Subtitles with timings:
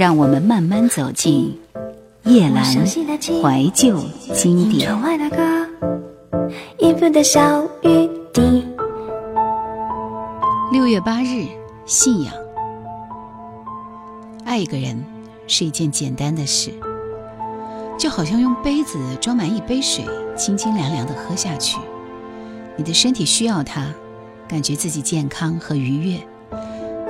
[0.00, 1.54] 让我们慢慢走进
[2.22, 4.90] 夜阑怀旧经典。
[10.72, 11.46] 六月八日，
[11.84, 12.32] 信仰。
[14.46, 15.04] 爱一个人
[15.46, 16.70] 是一件简单的事，
[17.98, 20.02] 就好像用杯子装满一杯水，
[20.34, 21.78] 清清凉凉的喝下去。
[22.74, 23.92] 你的身体需要它，
[24.48, 26.18] 感觉自己健康和愉悦，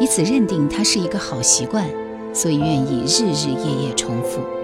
[0.01, 1.87] 以此认定它是一个好习惯，
[2.33, 4.60] 所以愿意日日夜夜重复。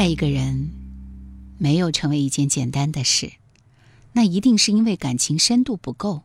[0.00, 0.70] 爱一个人
[1.58, 3.32] 没有成为一件简单的事，
[4.14, 6.22] 那一定是因为感情深度不够。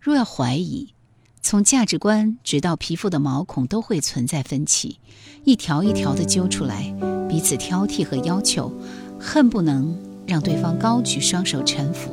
[0.00, 0.94] 若要怀疑，
[1.42, 4.98] 从价值观直到皮肤的毛孔都会存在分歧，
[5.44, 6.90] 一条一条的揪出来，
[7.28, 8.72] 彼此挑剔和要求，
[9.20, 9.94] 恨不能
[10.26, 12.10] 让对方高举双手臣服。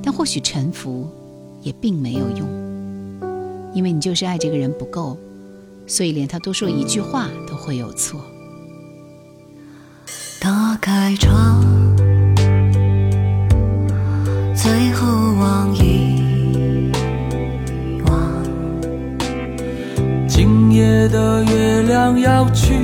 [0.00, 1.10] 但或许臣服
[1.60, 2.48] 也并没有用，
[3.74, 5.18] 因为你就是爱这个人不够，
[5.88, 8.24] 所以连他多说一句话都会有错。
[10.42, 11.64] 打开窗，
[14.56, 15.06] 最后
[15.38, 16.90] 望一
[18.06, 18.42] 望。
[20.26, 22.74] 今夜的月亮要去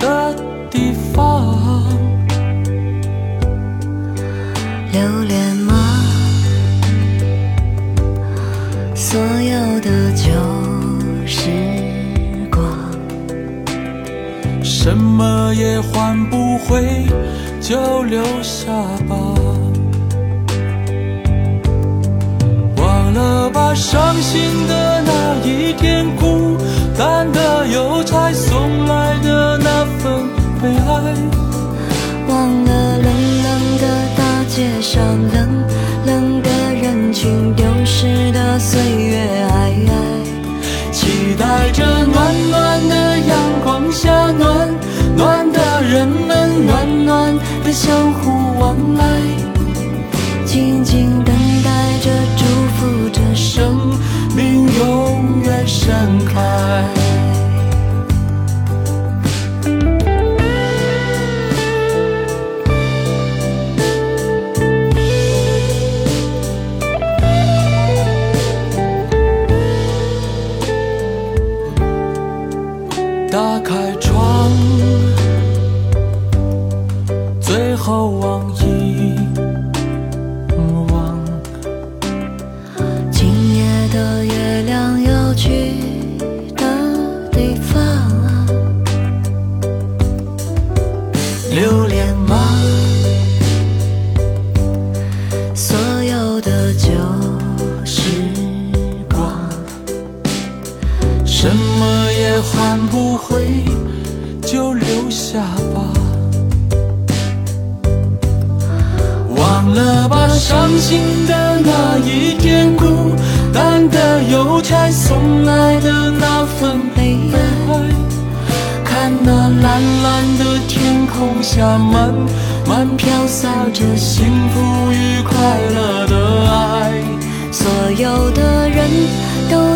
[0.00, 0.34] 的
[0.68, 1.84] 地方，
[4.90, 6.02] 留恋吗？
[8.92, 10.32] 所有的旧
[11.28, 11.48] 时
[12.50, 12.60] 光。
[14.64, 16.36] 什么也换不
[16.68, 17.06] 会，
[17.60, 18.66] 就留下
[19.08, 19.16] 吧。
[22.76, 26.56] 忘了吧，伤心的那一天，孤
[26.98, 30.28] 单的邮差送来的那份
[30.60, 31.14] 悲哀。
[32.28, 33.06] 忘了冷
[33.44, 33.84] 冷的
[34.16, 35.02] 大街上，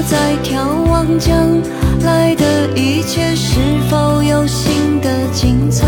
[0.08, 1.36] 在眺望将
[2.02, 2.44] 来的
[2.74, 3.58] 一切，是
[3.88, 5.86] 否有新的精彩？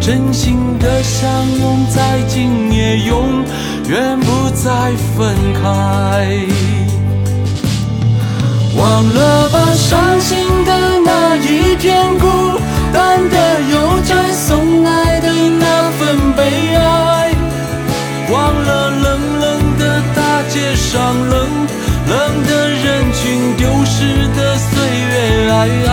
[0.00, 1.30] 真心的相
[1.60, 3.44] 拥，在今夜永
[3.88, 6.38] 远不再分开。
[8.76, 10.72] 忘了吧，伤心的
[11.04, 12.26] 那一天，孤
[12.92, 15.28] 单的邮差送来的
[15.60, 17.34] 那份悲哀。
[18.30, 21.61] 忘了冷冷的大街上，冷
[22.08, 24.70] 冷的人群，丢失的岁
[25.10, 25.54] 月，爱
[25.86, 25.90] 爱。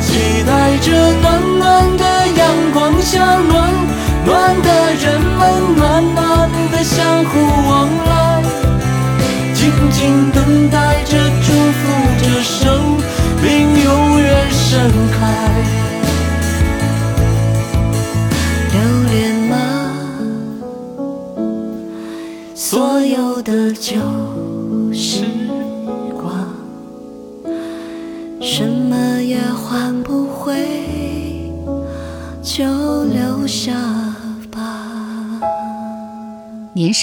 [0.00, 0.08] 期
[0.46, 0.86] 待着
[1.20, 1.26] 暖
[1.58, 2.04] 暖的
[2.36, 2.40] 阳
[2.72, 3.72] 光下，暖
[4.24, 5.79] 暖的人们，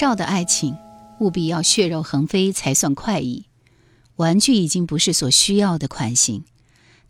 [0.08, 0.74] 要的爱情，
[1.20, 3.44] 务必要血肉横飞才算快意。
[4.16, 6.44] 玩具已经不是所需要的款型，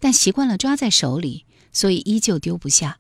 [0.01, 2.99] 但习惯了抓在手里，所以依旧丢不下。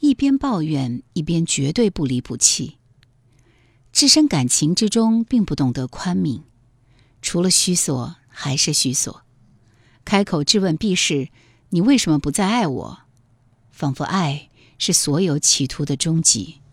[0.00, 2.78] 一边抱怨，一边绝对不离不弃。
[3.92, 6.42] 置身感情之中，并不懂得宽悯，
[7.22, 9.22] 除了虚索还是虚索。
[10.04, 11.28] 开口质问必是
[11.70, 12.98] ：“你为什么不再爱我？”
[13.70, 16.63] 仿佛爱是所有企图的终极。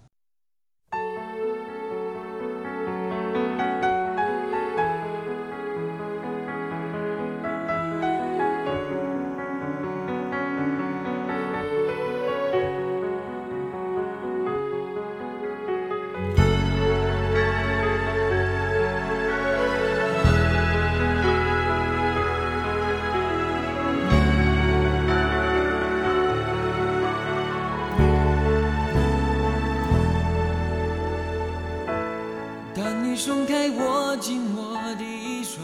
[33.24, 35.62] 松开握紧我的双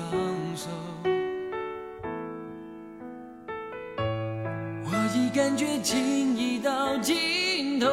[0.56, 0.70] 手，
[4.86, 7.88] 我已感觉情已到尽头。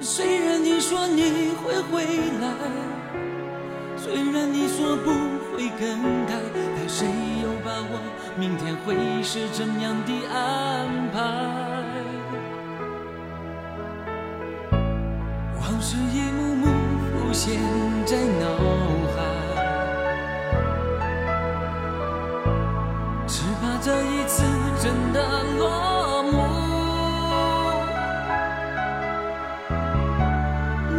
[0.00, 2.04] 虽然你说你会回
[2.40, 2.48] 来，
[3.96, 5.12] 虽然你说不
[5.54, 6.34] 会更改，
[6.74, 7.06] 但谁
[7.40, 8.00] 有把握
[8.36, 11.73] 明天会是怎样的安排？
[15.94, 16.66] 是一幕幕
[17.12, 17.54] 浮现
[18.04, 18.46] 在脑
[19.14, 19.16] 海，
[23.28, 24.42] 只怕这一次
[24.82, 25.20] 真的
[25.56, 26.36] 落幕。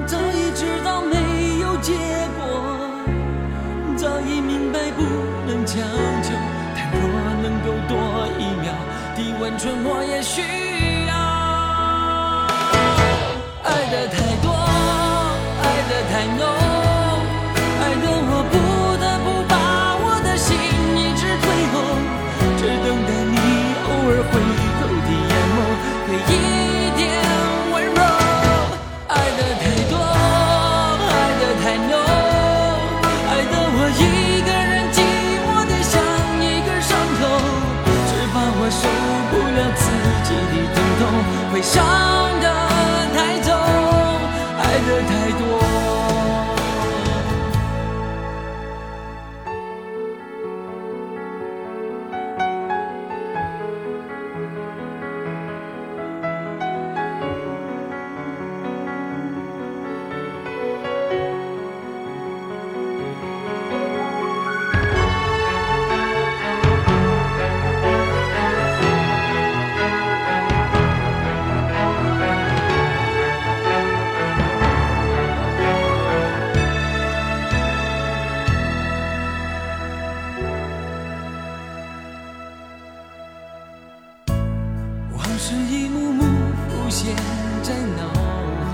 [0.08, 1.92] 早已知道没有结
[2.38, 2.40] 果，
[3.98, 5.04] 早已明白不
[5.46, 5.84] 能强
[6.24, 6.32] 求。
[6.74, 7.02] 但若
[7.44, 7.98] 能够多
[8.40, 8.72] 一秒
[9.14, 10.42] 的温存，我也需
[11.08, 11.14] 要。
[13.64, 14.16] 爱的太
[41.74, 42.25] 痛，
[85.48, 86.24] 是一幕幕
[86.68, 87.16] 浮现
[87.62, 88.02] 在脑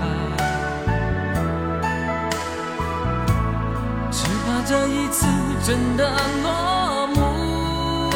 [4.10, 5.26] 只怕这一次
[5.62, 6.10] 真的
[6.42, 8.10] 落幕。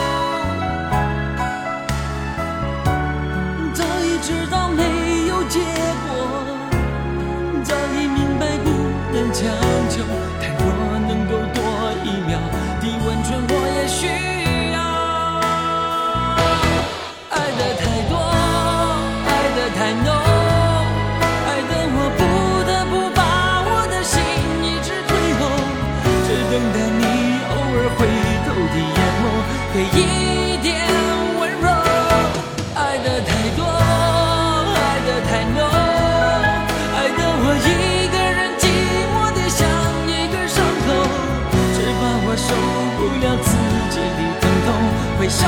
[3.75, 5.61] 早已知道没有结
[6.09, 6.17] 果，
[7.63, 8.71] 早已明白不
[9.13, 9.45] 能强
[9.91, 10.03] 求，
[26.57, 27.05] 等待你
[27.51, 28.01] 偶尔回
[28.47, 29.25] 头的眼眸，
[29.75, 30.65] 给一点
[31.39, 31.69] 温柔。
[32.75, 33.61] 爱的太多，
[34.73, 35.61] 爱的太浓，
[36.97, 38.65] 爱的我一个人寂
[39.13, 39.69] 寞的像
[40.09, 40.89] 一个伤口，
[41.75, 42.49] 只怕我受
[42.97, 43.53] 不了自
[43.93, 44.69] 己的疼痛，
[45.19, 45.45] 会伤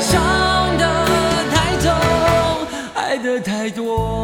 [0.00, 0.84] 伤得
[1.50, 1.92] 太重，
[2.94, 4.18] 爱的太多。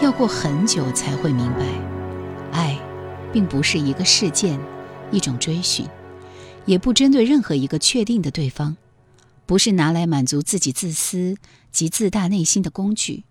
[0.00, 1.64] 要过很久才会明白，
[2.52, 2.76] 爱，
[3.32, 4.60] 并不是一个事件，
[5.10, 5.86] 一种追寻，
[6.66, 8.76] 也不针对任何一个确定的对方，
[9.46, 11.36] 不是拿来满足自己自私
[11.70, 13.24] 及自大内心的工具，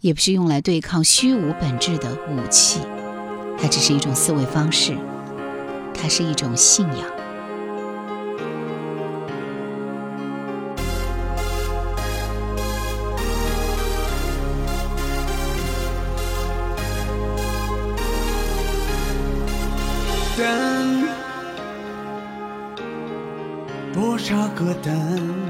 [0.00, 2.80] 也不是用来对抗虚无本质的武器，
[3.58, 4.96] 它只是一种思维方式，
[5.92, 7.06] 它是一种信仰。
[20.34, 21.06] 灯，
[23.92, 25.41] 多少个灯？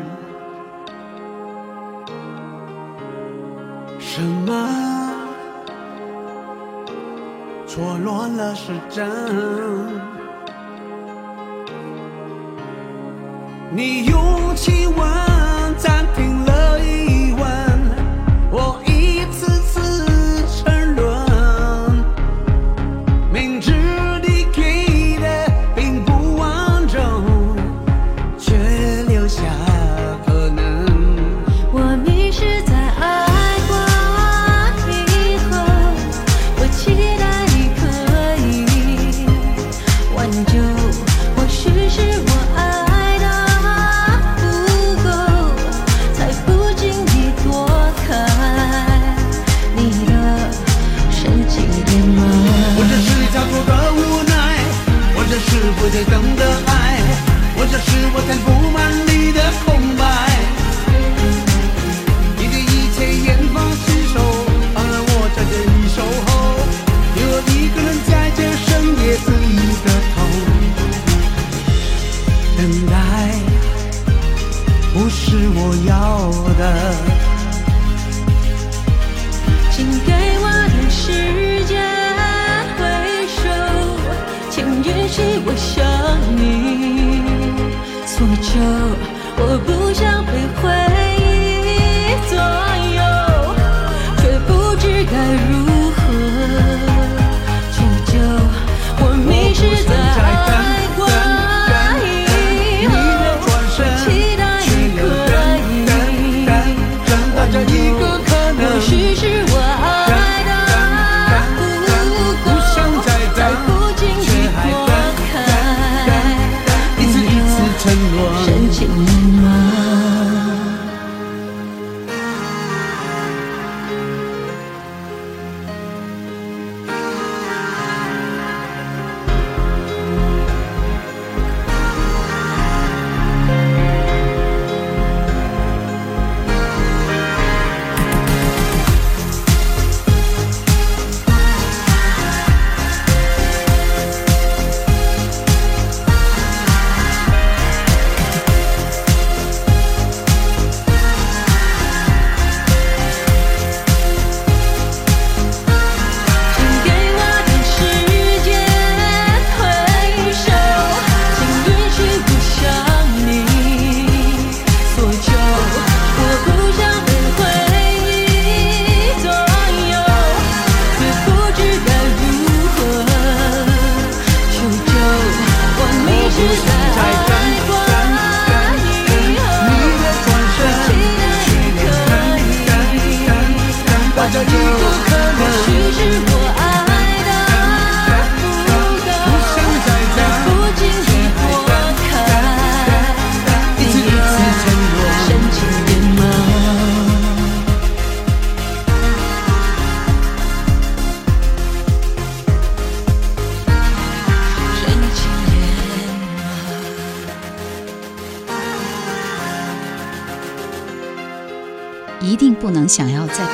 [4.15, 4.93] 什么？
[7.67, 9.09] 错乱了时针
[13.71, 15.22] 你用情万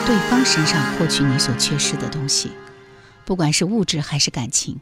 [0.09, 2.51] 对方身上获取你所缺失的东西
[3.27, 4.81] 不管是物质还是感情。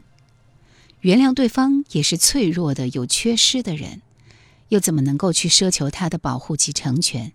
[1.01, 4.01] 原谅对方也是脆弱的有缺失的人
[4.69, 7.33] 又怎么能够去奢求他的保护及成全？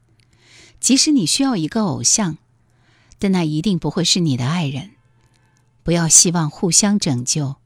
[0.81, 2.38] 即使你需要一个偶像
[3.18, 4.92] 但那一定不会是你的爱人。
[5.83, 7.57] 不要希望互相拯救。